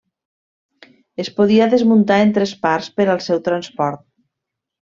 Es 1.23 1.29
podia 1.35 1.67
desmuntar 1.75 2.17
en 2.29 2.33
tres 2.39 2.55
parts 2.65 2.89
per 2.97 3.07
al 3.15 3.23
seu 3.29 3.43
transport. 3.51 4.05